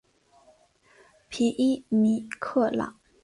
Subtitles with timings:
[1.29, 2.99] 皮伊米克朗。